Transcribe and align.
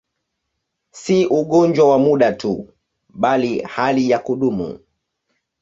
Si 0.91 1.25
ugonjwa 1.25 1.89
wa 1.89 1.99
muda 1.99 2.33
tu, 2.33 2.73
bali 3.09 3.59
hali 3.61 4.09
ya 4.09 4.19
kudumu. 4.19 4.79